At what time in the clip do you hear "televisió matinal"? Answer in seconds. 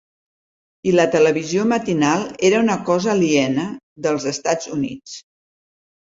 1.15-2.23